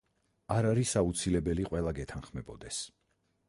[0.53, 2.85] არ არის აუცილებელი, ყველა გეთანხმებოდეს.